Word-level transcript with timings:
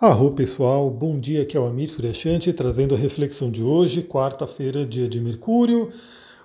Arro 0.00 0.30
pessoal, 0.30 0.88
bom 0.88 1.18
dia, 1.18 1.42
aqui 1.42 1.56
é 1.56 1.60
o 1.60 1.66
Amir 1.66 1.90
Suryashanti 1.90 2.52
trazendo 2.52 2.94
a 2.94 2.96
reflexão 2.96 3.50
de 3.50 3.64
hoje, 3.64 4.00
quarta-feira, 4.00 4.86
dia 4.86 5.08
de 5.08 5.20
Mercúrio. 5.20 5.90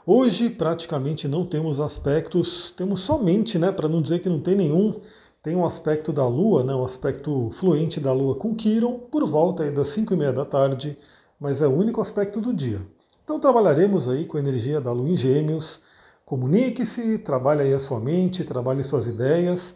Hoje 0.08 0.50
praticamente 0.50 1.28
não 1.28 1.46
temos 1.46 1.80
aspectos, 1.80 2.72
temos 2.76 3.02
somente, 3.02 3.60
né, 3.60 3.72
para 3.72 3.88
não 3.88 4.02
dizer 4.02 4.22
que 4.22 4.28
não 4.28 4.40
tem 4.40 4.56
nenhum, 4.56 5.00
tem 5.44 5.56
um 5.56 5.64
aspecto 5.64 6.12
da 6.12 6.28
Lua, 6.28 6.64
né, 6.64 6.74
um 6.74 6.84
aspecto 6.84 7.52
fluente 7.52 8.00
da 8.00 8.12
Lua 8.12 8.34
com 8.34 8.56
Quiron, 8.56 8.94
por 9.12 9.24
volta 9.30 9.70
das 9.70 9.90
5 9.90 10.16
e 10.16 10.18
meia 10.18 10.34
da 10.34 10.46
tarde, 10.46 10.98
mas 11.40 11.62
é 11.62 11.68
o 11.68 11.78
único 11.78 12.02
aspecto 12.02 12.42
do 12.42 12.52
dia. 12.52 12.82
Então 13.24 13.40
trabalharemos 13.40 14.10
aí 14.10 14.26
com 14.26 14.38
a 14.38 14.40
energia 14.40 14.82
da 14.82 14.92
Lua 14.92 15.10
em 15.10 15.16
Gêmeos, 15.16 15.80
comunique-se, 16.26 17.20
trabalhe 17.20 17.62
aí 17.62 17.74
a 17.76 17.80
sua 17.80 18.00
mente, 18.00 18.44
trabalhe 18.44 18.82
suas 18.82 19.06
ideias, 19.06 19.76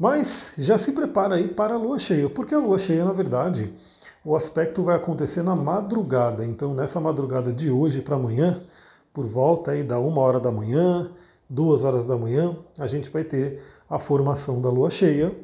mas 0.00 0.54
já 0.56 0.78
se 0.78 0.92
prepara 0.92 1.34
aí 1.34 1.46
para 1.46 1.74
a 1.74 1.76
lua 1.76 1.98
cheia, 1.98 2.30
porque 2.30 2.54
a 2.54 2.58
lua 2.58 2.78
cheia, 2.78 3.04
na 3.04 3.12
verdade, 3.12 3.70
o 4.24 4.34
aspecto 4.34 4.82
vai 4.82 4.96
acontecer 4.96 5.42
na 5.42 5.54
madrugada. 5.54 6.42
Então, 6.42 6.72
nessa 6.72 6.98
madrugada 6.98 7.52
de 7.52 7.70
hoje 7.70 8.00
para 8.00 8.16
amanhã, 8.16 8.62
por 9.12 9.26
volta 9.26 9.72
aí 9.72 9.82
da 9.82 9.98
uma 9.98 10.22
hora 10.22 10.40
da 10.40 10.50
manhã, 10.50 11.10
duas 11.50 11.84
horas 11.84 12.06
da 12.06 12.16
manhã, 12.16 12.56
a 12.78 12.86
gente 12.86 13.10
vai 13.10 13.24
ter 13.24 13.62
a 13.90 13.98
formação 13.98 14.62
da 14.62 14.70
lua 14.70 14.88
cheia, 14.88 15.36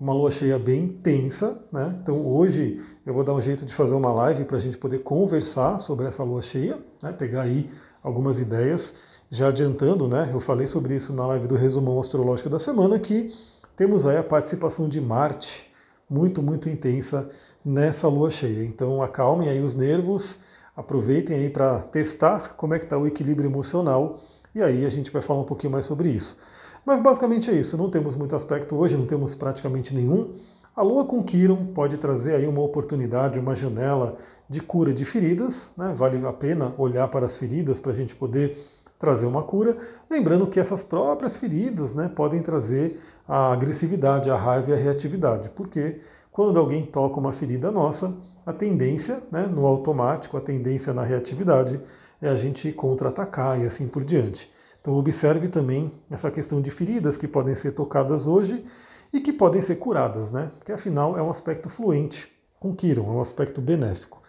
uma 0.00 0.14
lua 0.14 0.30
cheia 0.30 0.58
bem 0.58 0.88
tensa, 0.88 1.60
né? 1.70 1.98
Então 2.02 2.26
hoje 2.26 2.82
eu 3.04 3.12
vou 3.12 3.22
dar 3.22 3.34
um 3.34 3.42
jeito 3.42 3.66
de 3.66 3.74
fazer 3.74 3.94
uma 3.94 4.12
live 4.12 4.46
para 4.46 4.56
a 4.56 4.60
gente 4.60 4.78
poder 4.78 5.00
conversar 5.00 5.80
sobre 5.80 6.06
essa 6.06 6.24
lua 6.24 6.40
cheia, 6.40 6.78
né? 7.02 7.12
pegar 7.12 7.42
aí 7.42 7.68
algumas 8.02 8.38
ideias. 8.38 8.94
Já 9.30 9.48
adiantando, 9.48 10.08
né? 10.08 10.30
Eu 10.32 10.40
falei 10.40 10.66
sobre 10.66 10.96
isso 10.96 11.12
na 11.12 11.26
live 11.26 11.46
do 11.46 11.56
resumão 11.56 12.00
astrológico 12.00 12.48
da 12.48 12.58
semana 12.58 12.98
que 12.98 13.28
temos 13.78 14.04
aí 14.04 14.16
a 14.16 14.24
participação 14.24 14.88
de 14.88 15.00
Marte 15.00 15.64
muito, 16.10 16.42
muito 16.42 16.68
intensa 16.68 17.28
nessa 17.64 18.08
lua 18.08 18.28
cheia. 18.28 18.64
Então 18.64 19.00
acalmem 19.00 19.48
aí 19.48 19.60
os 19.60 19.72
nervos, 19.72 20.40
aproveitem 20.76 21.36
aí 21.36 21.48
para 21.48 21.78
testar 21.84 22.56
como 22.56 22.74
é 22.74 22.78
que 22.80 22.86
está 22.86 22.98
o 22.98 23.06
equilíbrio 23.06 23.48
emocional 23.48 24.18
e 24.52 24.60
aí 24.60 24.84
a 24.84 24.90
gente 24.90 25.12
vai 25.12 25.22
falar 25.22 25.42
um 25.42 25.44
pouquinho 25.44 25.72
mais 25.72 25.86
sobre 25.86 26.08
isso. 26.08 26.36
Mas 26.84 26.98
basicamente 26.98 27.50
é 27.50 27.54
isso, 27.54 27.76
não 27.76 27.88
temos 27.88 28.16
muito 28.16 28.34
aspecto 28.34 28.74
hoje, 28.74 28.96
não 28.96 29.06
temos 29.06 29.36
praticamente 29.36 29.94
nenhum. 29.94 30.34
A 30.74 30.82
lua 30.82 31.04
com 31.04 31.22
Quiron 31.22 31.66
pode 31.66 31.98
trazer 31.98 32.34
aí 32.34 32.48
uma 32.48 32.62
oportunidade, 32.62 33.38
uma 33.38 33.54
janela 33.54 34.16
de 34.50 34.60
cura 34.60 34.92
de 34.92 35.04
feridas, 35.04 35.72
né? 35.78 35.94
vale 35.96 36.26
a 36.26 36.32
pena 36.32 36.74
olhar 36.78 37.06
para 37.06 37.26
as 37.26 37.38
feridas 37.38 37.78
para 37.78 37.92
a 37.92 37.94
gente 37.94 38.16
poder 38.16 38.58
trazer 38.98 39.26
uma 39.26 39.42
cura, 39.42 39.76
lembrando 40.10 40.46
que 40.46 40.58
essas 40.58 40.82
próprias 40.82 41.36
feridas 41.36 41.94
né, 41.94 42.10
podem 42.14 42.42
trazer 42.42 43.00
a 43.26 43.52
agressividade, 43.52 44.30
a 44.30 44.36
raiva 44.36 44.70
e 44.70 44.74
a 44.74 44.76
reatividade, 44.76 45.50
porque 45.50 46.00
quando 46.32 46.58
alguém 46.58 46.84
toca 46.84 47.20
uma 47.20 47.32
ferida 47.32 47.70
nossa, 47.70 48.14
a 48.44 48.52
tendência, 48.52 49.22
né, 49.30 49.46
no 49.46 49.66
automático, 49.66 50.36
a 50.36 50.40
tendência 50.40 50.92
na 50.92 51.02
reatividade 51.02 51.80
é 52.20 52.28
a 52.28 52.36
gente 52.36 52.72
contra-atacar 52.72 53.60
e 53.60 53.66
assim 53.66 53.86
por 53.86 54.04
diante. 54.04 54.50
Então 54.80 54.94
observe 54.94 55.48
também 55.48 55.92
essa 56.10 56.30
questão 56.30 56.60
de 56.60 56.70
feridas 56.70 57.16
que 57.16 57.28
podem 57.28 57.54
ser 57.54 57.72
tocadas 57.72 58.26
hoje 58.26 58.64
e 59.12 59.20
que 59.20 59.32
podem 59.32 59.60
ser 59.60 59.76
curadas, 59.76 60.30
né? 60.30 60.50
Porque 60.58 60.72
afinal 60.72 61.16
é 61.18 61.22
um 61.22 61.30
aspecto 61.30 61.68
fluente 61.68 62.28
com 62.60 62.74
é 62.82 63.00
um 63.00 63.20
aspecto 63.20 63.60
benéfico. 63.60 64.20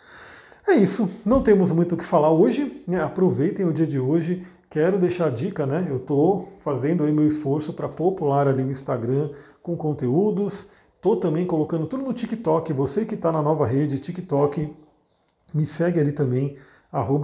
É 0.67 0.73
isso, 0.75 1.09
não 1.25 1.41
temos 1.41 1.71
muito 1.71 1.95
o 1.95 1.97
que 1.97 2.05
falar 2.05 2.31
hoje. 2.31 2.83
Né? 2.87 3.01
Aproveitem 3.01 3.65
o 3.65 3.73
dia 3.73 3.87
de 3.87 3.99
hoje, 3.99 4.45
Quero 4.71 4.99
deixar 4.99 5.25
a 5.25 5.29
dica, 5.31 5.65
né? 5.65 5.87
Eu 5.89 5.97
estou 5.97 6.47
fazendo 6.59 7.03
aí 7.03 7.11
meu 7.11 7.25
esforço 7.25 7.73
para 7.73 7.89
popular 7.89 8.47
ali 8.47 8.61
o 8.61 8.69
Instagram 8.69 9.31
com 9.63 9.75
conteúdos. 9.75 10.69
Estou 10.95 11.15
também 11.17 11.43
colocando 11.47 11.87
tudo 11.87 12.03
no 12.03 12.13
TikTok. 12.13 12.71
Você 12.73 13.03
que 13.03 13.15
está 13.15 13.31
na 13.31 13.41
nova 13.41 13.65
rede 13.65 13.97
TikTok, 13.97 14.71
me 15.55 15.65
segue 15.65 15.99
ali 15.99 16.11
também, 16.11 16.55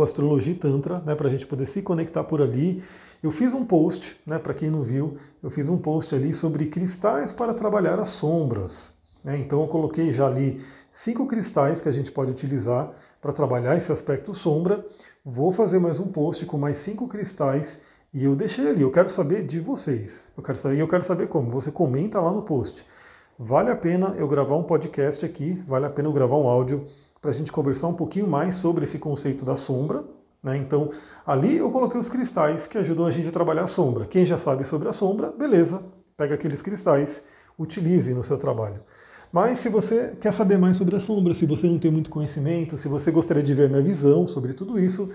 astrologitantra, 0.03 1.01
né? 1.01 1.13
Para 1.13 1.27
a 1.27 1.31
gente 1.31 1.45
poder 1.45 1.67
se 1.67 1.83
conectar 1.83 2.23
por 2.23 2.41
ali. 2.41 2.83
Eu 3.22 3.29
fiz 3.29 3.53
um 3.53 3.63
post, 3.63 4.19
né? 4.25 4.39
Para 4.39 4.56
quem 4.56 4.72
não 4.72 4.81
viu, 4.81 5.16
eu 5.44 5.51
fiz 5.51 5.69
um 5.69 5.77
post 5.77 6.16
ali 6.16 6.33
sobre 6.33 6.66
cristais 6.66 7.31
para 7.31 7.53
trabalhar 7.53 8.00
as 8.00 8.09
sombras. 8.09 8.94
Né? 9.25 9.40
Então 9.40 9.62
eu 9.62 9.68
coloquei 9.68 10.13
já 10.13 10.28
ali 10.28 10.63
cinco 10.91 11.25
cristais 11.25 11.81
que 11.81 11.90
a 11.90 11.91
gente 11.91 12.12
pode 12.12 12.30
utilizar 12.30 12.91
para 13.19 13.34
trabalhar 13.34 13.75
esse 13.75 13.91
aspecto 13.91 14.36
sombra. 14.36 14.86
Vou 15.25 15.52
fazer 15.52 15.80
mais 15.80 16.00
um 16.00 16.08
post 16.08 16.46
com 16.46 16.59
mais 16.59 16.78
cinco 16.78 17.08
cristais 17.08 17.80
e 18.13 18.24
eu 18.24 18.36
deixei 18.36 18.68
ali. 18.68 18.84
Eu 18.84 18.91
quero 18.91 19.09
saber 19.09 19.44
de 19.44 19.59
vocês. 19.59 20.31
Eu 20.38 20.44
quero 20.44 20.59
saber, 20.59 20.80
eu 20.80 20.88
quero 20.88 21.03
saber 21.03 21.28
como. 21.28 21.50
Você 21.52 21.72
comenta 21.72 22.22
lá 22.22 22.31
no 22.31 22.44
post. 22.44 22.86
Vale 23.38 23.72
a 23.72 23.75
pena 23.75 24.13
eu 24.16 24.28
gravar 24.28 24.56
um 24.56 24.63
podcast 24.63 25.25
aqui, 25.25 25.62
vale 25.68 25.86
a 25.88 25.90
pena 25.90 26.07
eu 26.07 26.13
gravar 26.13 26.38
um 26.38 26.47
áudio 26.47 26.86
para 27.19 27.31
a 27.31 27.34
gente 27.34 27.52
conversar 27.52 27.88
um 27.88 27.94
pouquinho 27.96 28.28
mais 28.28 28.56
sobre 28.56 28.86
esse 28.86 29.00
conceito 29.00 29.44
da 29.44 29.57
sombra. 29.57 30.06
Né? 30.42 30.56
Então, 30.57 30.92
ali 31.25 31.57
eu 31.57 31.72
coloquei 31.72 32.00
os 32.00 32.07
cristais 32.07 32.68
que 32.68 32.78
ajudam 32.78 33.07
a 33.07 33.12
gente 33.12 33.28
a 33.28 33.31
trabalhar 33.31 33.63
a 33.63 33.68
sombra. 33.68 34.06
Quem 34.06 34.24
já 34.24 34.38
sabe 34.38 34.63
sobre 34.63 34.88
a 34.88 34.94
sombra, 34.94 35.31
beleza, 35.31 35.84
pega 36.16 36.36
aqueles 36.36 36.62
cristais, 36.62 37.24
utilize 37.57 38.13
no 38.13 38.24
seu 38.24 38.38
trabalho. 38.38 38.80
Mas 39.35 39.59
se 39.59 39.68
você 39.68 40.16
quer 40.22 40.31
saber 40.31 40.57
mais 40.57 40.78
sobre 40.78 40.96
a 40.96 41.00
sombra, 41.01 41.34
se 41.34 41.46
você 41.46 41.68
não 41.68 41.78
tem 41.78 41.91
muito 41.91 42.09
conhecimento, 42.09 42.78
se 42.78 42.88
você 42.88 43.12
gostaria 43.12 43.44
de 43.44 43.53
ver 43.53 43.68
minha 43.68 43.81
visão 43.81 44.25
sobre 44.29 44.53
tudo 44.53 44.79
isso, 44.79 45.12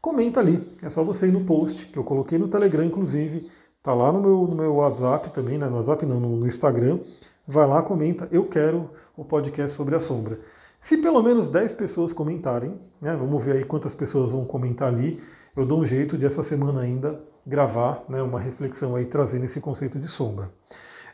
comenta 0.00 0.38
ali. 0.38 0.64
É 0.80 0.88
só 0.88 1.02
você 1.02 1.26
ir 1.26 1.32
no 1.32 1.40
post, 1.40 1.86
que 1.86 1.98
eu 1.98 2.04
coloquei 2.04 2.38
no 2.38 2.46
Telegram, 2.46 2.84
inclusive. 2.84 3.50
Tá 3.82 3.92
lá 3.92 4.12
no 4.12 4.20
meu, 4.20 4.46
no 4.46 4.54
meu 4.54 4.76
WhatsApp 4.76 5.30
também, 5.30 5.58
né? 5.58 5.68
no 5.68 5.74
WhatsApp 5.74 6.06
não, 6.06 6.20
no, 6.20 6.36
no 6.36 6.46
Instagram. 6.46 7.00
Vai 7.48 7.66
lá, 7.66 7.82
comenta, 7.82 8.28
eu 8.30 8.44
quero 8.44 8.90
o 9.16 9.24
podcast 9.24 9.76
sobre 9.76 9.96
a 9.96 9.98
sombra. 9.98 10.38
Se 10.78 10.96
pelo 10.96 11.20
menos 11.20 11.48
10 11.48 11.72
pessoas 11.72 12.12
comentarem, 12.12 12.78
né, 13.02 13.16
vamos 13.16 13.42
ver 13.42 13.56
aí 13.56 13.64
quantas 13.64 13.92
pessoas 13.92 14.30
vão 14.30 14.44
comentar 14.44 14.86
ali, 14.86 15.20
eu 15.56 15.66
dou 15.66 15.80
um 15.80 15.84
jeito 15.84 16.16
de 16.16 16.24
essa 16.24 16.44
semana 16.44 16.82
ainda 16.82 17.20
gravar 17.44 18.04
né, 18.08 18.22
uma 18.22 18.38
reflexão 18.38 18.94
aí 18.94 19.06
trazendo 19.06 19.46
esse 19.46 19.60
conceito 19.60 19.98
de 19.98 20.06
sombra. 20.06 20.52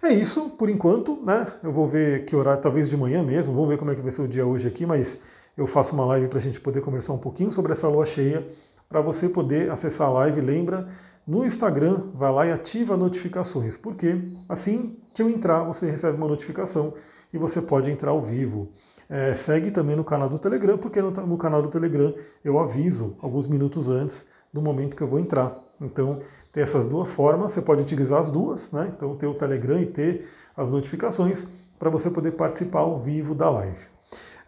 É 0.03 0.11
isso, 0.11 0.49
por 0.50 0.71
enquanto, 0.71 1.21
né? 1.22 1.47
Eu 1.62 1.71
vou 1.72 1.87
ver 1.87 2.25
que 2.25 2.34
horário, 2.34 2.62
talvez 2.62 2.88
de 2.88 2.97
manhã 2.97 3.22
mesmo, 3.22 3.53
vamos 3.53 3.69
ver 3.69 3.77
como 3.77 3.91
é 3.91 3.94
que 3.94 4.00
vai 4.00 4.11
ser 4.11 4.22
o 4.22 4.28
dia 4.28 4.47
hoje 4.47 4.66
aqui, 4.66 4.87
mas 4.87 5.19
eu 5.55 5.66
faço 5.66 5.94
uma 5.94 6.06
live 6.06 6.28
para 6.28 6.38
a 6.38 6.43
gente 6.43 6.59
poder 6.59 6.81
conversar 6.81 7.12
um 7.12 7.19
pouquinho 7.19 7.53
sobre 7.53 7.72
essa 7.72 7.87
lua 7.87 8.06
cheia. 8.06 8.49
Para 8.88 9.03
você 9.03 9.28
poder 9.28 9.71
acessar 9.71 10.09
a 10.09 10.11
live, 10.11 10.41
lembra, 10.41 10.88
no 11.27 11.44
Instagram, 11.44 12.09
vai 12.15 12.33
lá 12.33 12.47
e 12.47 12.50
ativa 12.50 12.97
notificações, 12.97 13.77
porque 13.77 14.19
assim 14.49 14.97
que 15.15 15.22
eu 15.22 15.28
entrar, 15.28 15.65
você 15.65 15.91
recebe 15.91 16.17
uma 16.17 16.27
notificação 16.27 16.94
e 17.31 17.37
você 17.37 17.61
pode 17.61 17.91
entrar 17.91 18.12
ao 18.12 18.22
vivo. 18.22 18.71
É, 19.06 19.34
segue 19.34 19.71
também 19.71 19.97
no 19.97 20.05
canal 20.05 20.31
do 20.31 20.38
Telegram, 20.38 20.78
porque 20.78 21.03
no, 21.03 21.11
no 21.11 21.37
canal 21.37 21.61
do 21.61 21.69
Telegram 21.69 22.15
eu 22.43 22.59
aviso 22.59 23.19
alguns 23.21 23.47
minutos 23.47 23.91
antes 23.91 24.27
do 24.53 24.61
momento 24.61 24.97
que 24.97 25.03
eu 25.03 25.09
vou 25.09 25.19
entrar. 25.19 25.56
Então, 25.81 26.21
tem 26.53 26.62
essas 26.62 26.87
duas 26.87 27.11
formas, 27.11 27.53
você 27.53 27.62
pode 27.62 27.81
utilizar 27.81 28.21
as 28.21 28.31
duas, 28.31 28.71
né? 28.72 28.88
Então, 28.94 29.16
ter 29.16 29.27
o 29.27 29.34
Telegram 29.34 29.81
e 29.81 29.87
ter 29.87 30.28
as 30.56 30.69
notificações 30.69 31.47
para 31.78 31.88
você 31.88 32.11
poder 32.11 32.33
participar 32.33 32.81
ao 32.81 32.99
vivo 32.99 33.34
da 33.34 33.49
live. 33.49 33.78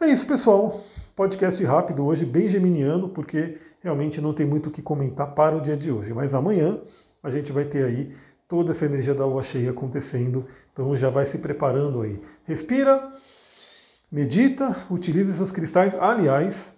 É 0.01 0.07
isso, 0.07 0.27
pessoal. 0.27 0.81
Podcast 1.17 1.63
rápido 1.65 2.05
hoje, 2.05 2.27
bem 2.27 2.49
geminiano, 2.49 3.09
porque 3.09 3.59
realmente 3.81 4.21
não 4.21 4.35
tem 4.35 4.45
muito 4.45 4.69
o 4.69 4.73
que 4.73 4.83
comentar 4.83 5.35
para 5.35 5.57
o 5.57 5.61
dia 5.61 5.77
de 5.77 5.91
hoje. 5.91 6.13
Mas 6.13 6.35
amanhã 6.35 6.79
a 7.23 7.31
gente 7.31 7.53
vai 7.53 7.65
ter 7.65 7.85
aí 7.85 8.15
toda 8.49 8.73
essa 8.73 8.85
energia 8.85 9.15
da 9.15 9.25
lua 9.25 9.43
cheia 9.43 9.71
acontecendo. 9.71 10.45
Então 10.73 10.95
já 10.97 11.09
vai 11.09 11.25
se 11.25 11.39
preparando 11.39 12.03
aí. 12.03 12.21
Respira, 12.45 13.13
medita, 14.11 14.77
utilize 14.91 15.33
seus 15.33 15.51
cristais. 15.51 15.95
Aliás, 15.95 16.73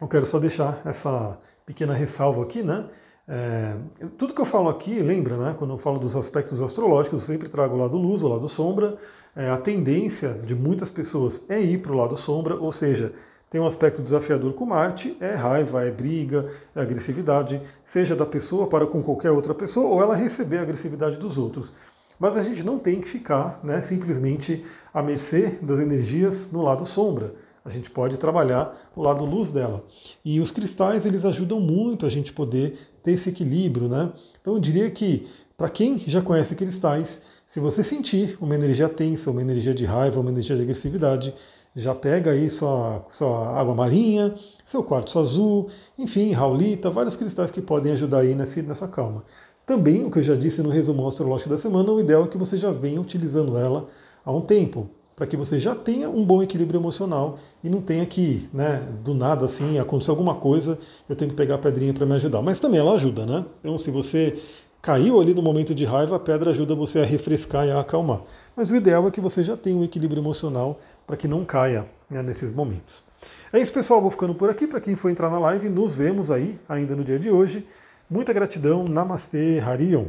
eu 0.00 0.06
quero 0.06 0.26
só 0.26 0.38
deixar 0.38 0.80
essa 0.84 1.38
pequena 1.66 1.94
ressalva 1.94 2.42
aqui, 2.42 2.62
né? 2.62 2.86
É, 3.28 3.76
tudo 4.18 4.34
que 4.34 4.40
eu 4.40 4.44
falo 4.46 4.68
aqui, 4.68 5.00
lembra, 5.00 5.36
né? 5.36 5.54
Quando 5.58 5.74
eu 5.74 5.78
falo 5.78 5.98
dos 5.98 6.16
aspectos 6.16 6.60
astrológicos, 6.60 7.20
eu 7.20 7.26
sempre 7.26 7.48
trago 7.48 7.74
o 7.74 7.78
lado 7.78 7.96
luz, 7.96 8.22
o 8.22 8.28
lado 8.28 8.48
sombra. 8.48 8.96
É, 9.34 9.48
a 9.48 9.56
tendência 9.56 10.34
de 10.44 10.54
muitas 10.54 10.90
pessoas 10.90 11.42
é 11.48 11.60
ir 11.60 11.78
para 11.78 11.92
o 11.92 11.96
lado 11.96 12.16
sombra, 12.16 12.56
ou 12.56 12.72
seja, 12.72 13.12
tem 13.48 13.60
um 13.60 13.66
aspecto 13.66 14.02
desafiador 14.02 14.54
com 14.54 14.66
Marte, 14.66 15.16
é 15.20 15.34
raiva, 15.34 15.84
é 15.84 15.90
briga, 15.90 16.50
é 16.74 16.80
agressividade, 16.80 17.60
seja 17.84 18.16
da 18.16 18.26
pessoa 18.26 18.66
para 18.66 18.86
com 18.86 19.02
qualquer 19.02 19.30
outra 19.30 19.54
pessoa, 19.54 19.88
ou 19.88 20.02
ela 20.02 20.16
receber 20.16 20.58
a 20.58 20.62
agressividade 20.62 21.16
dos 21.16 21.38
outros. 21.38 21.72
Mas 22.18 22.36
a 22.36 22.42
gente 22.42 22.62
não 22.62 22.78
tem 22.78 23.00
que 23.00 23.08
ficar 23.08 23.60
né, 23.62 23.82
simplesmente 23.82 24.64
à 24.92 25.02
mercê 25.02 25.58
das 25.60 25.80
energias 25.80 26.50
no 26.50 26.62
lado 26.62 26.86
sombra. 26.86 27.34
A 27.64 27.70
gente 27.70 27.90
pode 27.90 28.16
trabalhar 28.16 28.90
o 28.96 29.02
lado 29.02 29.24
luz 29.24 29.52
dela. 29.52 29.84
E 30.24 30.40
os 30.40 30.50
cristais, 30.50 31.06
eles 31.06 31.24
ajudam 31.24 31.60
muito 31.60 32.04
a 32.04 32.08
gente 32.08 32.32
poder 32.32 32.76
ter 33.02 33.12
esse 33.12 33.28
equilíbrio, 33.28 33.88
né? 33.88 34.12
Então 34.40 34.54
eu 34.54 34.60
diria 34.60 34.90
que, 34.90 35.26
para 35.56 35.68
quem 35.68 35.98
já 35.98 36.20
conhece 36.20 36.56
cristais, 36.56 37.20
se 37.46 37.60
você 37.60 37.84
sentir 37.84 38.36
uma 38.40 38.54
energia 38.54 38.88
tensa, 38.88 39.30
uma 39.30 39.42
energia 39.42 39.72
de 39.74 39.84
raiva, 39.84 40.20
uma 40.20 40.30
energia 40.30 40.56
de 40.56 40.62
agressividade, 40.62 41.34
já 41.74 41.94
pega 41.94 42.32
aí 42.32 42.50
sua, 42.50 43.04
sua 43.08 43.58
água 43.58 43.74
marinha, 43.74 44.34
seu 44.64 44.82
quartzo 44.82 45.18
azul, 45.18 45.68
enfim, 45.98 46.32
raulita, 46.32 46.90
vários 46.90 47.16
cristais 47.16 47.50
que 47.50 47.62
podem 47.62 47.92
ajudar 47.92 48.20
aí 48.20 48.34
nessa, 48.34 48.88
calma. 48.88 49.24
Também, 49.64 50.04
o 50.04 50.10
que 50.10 50.18
eu 50.18 50.22
já 50.22 50.34
disse 50.34 50.62
no 50.62 50.68
resumo 50.68 51.06
astrológico 51.06 51.50
da 51.50 51.58
semana, 51.58 51.90
o 51.92 52.00
ideal 52.00 52.24
é 52.24 52.28
que 52.28 52.36
você 52.36 52.58
já 52.58 52.72
venha 52.72 53.00
utilizando 53.00 53.56
ela 53.56 53.86
há 54.24 54.32
um 54.32 54.40
tempo. 54.40 54.90
Para 55.14 55.26
que 55.26 55.36
você 55.36 55.60
já 55.60 55.74
tenha 55.74 56.08
um 56.08 56.24
bom 56.24 56.42
equilíbrio 56.42 56.80
emocional 56.80 57.38
e 57.62 57.68
não 57.68 57.80
tenha 57.80 58.04
que, 58.06 58.48
né, 58.52 58.88
do 59.04 59.14
nada 59.14 59.44
assim, 59.44 59.78
acontecer 59.78 60.10
alguma 60.10 60.34
coisa, 60.34 60.78
eu 61.08 61.14
tenho 61.14 61.30
que 61.30 61.36
pegar 61.36 61.56
a 61.56 61.58
pedrinha 61.58 61.92
para 61.92 62.06
me 62.06 62.14
ajudar. 62.14 62.42
Mas 62.42 62.58
também 62.58 62.80
ela 62.80 62.94
ajuda, 62.94 63.26
né? 63.26 63.44
Então, 63.60 63.78
se 63.78 63.90
você 63.90 64.38
caiu 64.80 65.20
ali 65.20 65.32
no 65.32 65.42
momento 65.42 65.74
de 65.74 65.84
raiva, 65.84 66.16
a 66.16 66.18
pedra 66.18 66.50
ajuda 66.50 66.74
você 66.74 66.98
a 66.98 67.04
refrescar 67.04 67.66
e 67.66 67.70
a 67.70 67.80
acalmar. 67.80 68.22
Mas 68.56 68.70
o 68.70 68.76
ideal 68.76 69.06
é 69.06 69.10
que 69.10 69.20
você 69.20 69.44
já 69.44 69.56
tenha 69.56 69.76
um 69.76 69.84
equilíbrio 69.84 70.20
emocional 70.20 70.80
para 71.06 71.16
que 71.16 71.28
não 71.28 71.44
caia 71.44 71.86
né, 72.10 72.22
nesses 72.22 72.50
momentos. 72.50 73.04
É 73.52 73.60
isso, 73.60 73.72
pessoal. 73.72 74.00
Vou 74.00 74.10
ficando 74.10 74.34
por 74.34 74.50
aqui. 74.50 74.66
Para 74.66 74.80
quem 74.80 74.96
for 74.96 75.10
entrar 75.10 75.30
na 75.30 75.38
live, 75.38 75.68
nos 75.68 75.94
vemos 75.94 76.30
aí 76.30 76.58
ainda 76.68 76.96
no 76.96 77.04
dia 77.04 77.18
de 77.18 77.30
hoje. 77.30 77.64
Muita 78.10 78.32
gratidão. 78.32 78.88
Namastê, 78.88 79.60
Harion. 79.60 80.06